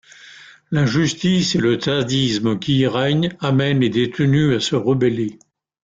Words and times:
L'injustice 0.71 1.53
et 1.53 1.59
le 1.59 1.79
sadisme 1.79 2.57
qui 2.57 2.77
y 2.79 2.87
règnent 2.87 3.37
amènent 3.39 3.81
les 3.81 3.89
détenues 3.89 4.55
à 4.55 4.59
se 4.59 4.75
rebeller. 4.75 5.37